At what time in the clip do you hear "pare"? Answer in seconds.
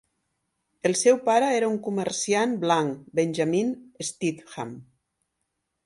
1.27-1.49